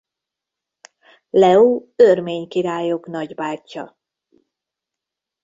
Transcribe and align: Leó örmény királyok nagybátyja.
Leó 1.31 1.91
örmény 1.95 2.47
királyok 2.47 3.07
nagybátyja. 3.07 3.97